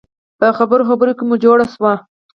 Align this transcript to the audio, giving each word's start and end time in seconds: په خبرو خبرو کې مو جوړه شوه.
په 0.39 0.47
خبرو 0.57 0.87
خبرو 0.89 1.15
کې 1.17 1.23
مو 1.27 1.35
جوړه 1.43 1.65
شوه. 1.73 1.93